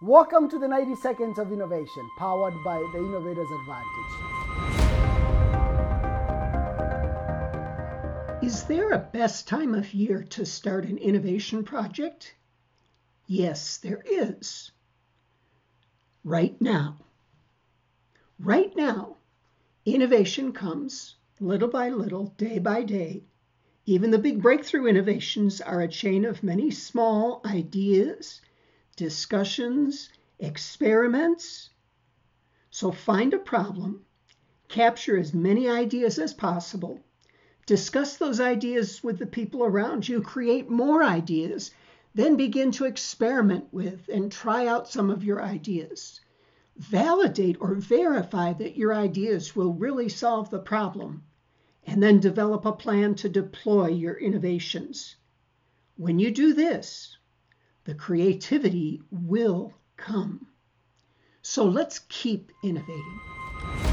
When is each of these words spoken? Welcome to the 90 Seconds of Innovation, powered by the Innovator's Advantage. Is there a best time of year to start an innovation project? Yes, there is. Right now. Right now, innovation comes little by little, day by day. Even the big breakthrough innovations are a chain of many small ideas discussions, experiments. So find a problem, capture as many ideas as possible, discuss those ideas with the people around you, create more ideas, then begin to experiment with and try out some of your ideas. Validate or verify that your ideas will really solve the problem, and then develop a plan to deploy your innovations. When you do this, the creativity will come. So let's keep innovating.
Welcome 0.00 0.48
to 0.50 0.60
the 0.60 0.68
90 0.68 0.94
Seconds 0.94 1.40
of 1.40 1.50
Innovation, 1.50 2.08
powered 2.18 2.54
by 2.62 2.78
the 2.92 2.98
Innovator's 2.98 3.50
Advantage. 3.50 4.12
Is 8.40 8.62
there 8.66 8.92
a 8.92 8.98
best 8.98 9.48
time 9.48 9.74
of 9.74 9.92
year 9.92 10.22
to 10.22 10.46
start 10.46 10.84
an 10.84 10.98
innovation 10.98 11.64
project? 11.64 12.36
Yes, 13.26 13.78
there 13.78 14.00
is. 14.08 14.70
Right 16.22 16.54
now. 16.60 16.98
Right 18.38 18.76
now, 18.76 19.16
innovation 19.84 20.52
comes 20.52 21.16
little 21.40 21.70
by 21.70 21.88
little, 21.88 22.32
day 22.36 22.60
by 22.60 22.84
day. 22.84 23.24
Even 23.84 24.12
the 24.12 24.18
big 24.18 24.40
breakthrough 24.40 24.86
innovations 24.86 25.60
are 25.60 25.80
a 25.80 25.88
chain 25.88 26.24
of 26.24 26.44
many 26.44 26.70
small 26.70 27.40
ideas 27.44 28.40
discussions, 28.98 30.10
experiments. 30.40 31.70
So 32.70 32.90
find 32.90 33.32
a 33.32 33.38
problem, 33.38 34.04
capture 34.66 35.16
as 35.16 35.32
many 35.32 35.68
ideas 35.68 36.18
as 36.18 36.34
possible, 36.34 36.98
discuss 37.64 38.16
those 38.16 38.40
ideas 38.40 39.04
with 39.04 39.20
the 39.20 39.26
people 39.26 39.62
around 39.62 40.08
you, 40.08 40.20
create 40.20 40.68
more 40.68 41.04
ideas, 41.04 41.70
then 42.12 42.36
begin 42.36 42.72
to 42.72 42.86
experiment 42.86 43.66
with 43.70 44.08
and 44.12 44.32
try 44.32 44.66
out 44.66 44.88
some 44.88 45.10
of 45.10 45.22
your 45.22 45.40
ideas. 45.40 46.20
Validate 46.76 47.58
or 47.60 47.76
verify 47.76 48.52
that 48.54 48.76
your 48.76 48.92
ideas 48.92 49.54
will 49.54 49.74
really 49.74 50.08
solve 50.08 50.50
the 50.50 50.58
problem, 50.58 51.22
and 51.86 52.02
then 52.02 52.18
develop 52.18 52.64
a 52.64 52.72
plan 52.72 53.14
to 53.14 53.28
deploy 53.28 53.86
your 53.90 54.16
innovations. 54.16 55.14
When 55.96 56.18
you 56.18 56.32
do 56.32 56.52
this, 56.52 57.17
the 57.88 57.94
creativity 57.94 59.00
will 59.10 59.72
come. 59.96 60.46
So 61.40 61.64
let's 61.64 62.00
keep 62.10 62.52
innovating. 62.62 63.87